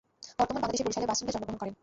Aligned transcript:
বর্তমান 0.39 0.59
বাংলাদেশের 0.61 0.85
বরিশালে 0.87 1.09
বাসন্ডায় 1.09 1.33
জন্ম 1.33 1.43
গ্রহণ 1.45 1.57
করেন। 1.61 1.73